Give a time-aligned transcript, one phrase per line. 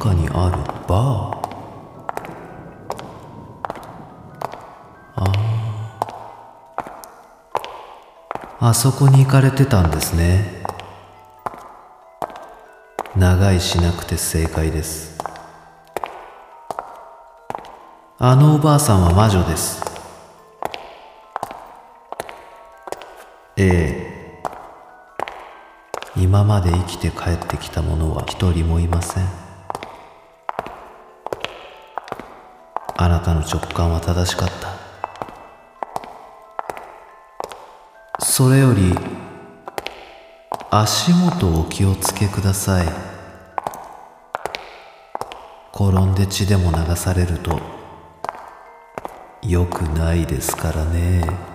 [0.00, 0.56] 中にある
[0.88, 1.40] バー。
[8.62, 10.62] ああそこに行かれてたんですね。
[13.14, 15.18] 長いしなくて正解です。
[18.18, 19.82] あのおばあさんは魔女です。
[23.58, 24.42] ええ。
[26.16, 29.49] 今まで生きて帰ってきた者は一人もいません。
[33.02, 34.74] あなたの直感は正しかった。
[38.22, 38.94] それより
[40.70, 42.86] 足元お気をつけください。
[45.72, 47.58] 転んで血でも流されると
[49.40, 51.49] よくないですからね。